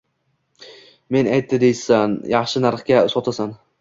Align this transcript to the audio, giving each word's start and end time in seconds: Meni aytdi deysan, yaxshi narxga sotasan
Meni 1.15 1.31
aytdi 1.35 1.59
deysan, 1.65 2.17
yaxshi 2.33 2.63
narxga 2.67 3.03
sotasan 3.17 3.55